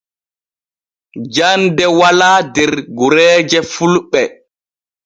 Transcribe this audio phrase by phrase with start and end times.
[1.33, 4.21] Jande wala der gureeje fulɓe.